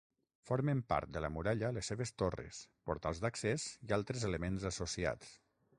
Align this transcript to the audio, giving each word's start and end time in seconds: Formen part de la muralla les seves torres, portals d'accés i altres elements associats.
Formen 0.49 0.79
part 0.93 1.11
de 1.17 1.21
la 1.25 1.29
muralla 1.35 1.69
les 1.77 1.91
seves 1.93 2.13
torres, 2.23 2.63
portals 2.91 3.23
d'accés 3.27 3.69
i 3.89 3.95
altres 4.01 4.31
elements 4.33 4.69
associats. 4.73 5.35